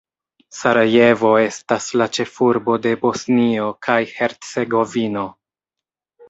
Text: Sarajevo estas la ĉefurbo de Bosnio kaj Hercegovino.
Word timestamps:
Sarajevo 0.59 1.33
estas 1.41 1.85
la 2.01 2.07
ĉefurbo 2.19 2.77
de 2.87 2.95
Bosnio 3.05 3.69
kaj 3.89 3.99
Hercegovino. 4.15 5.27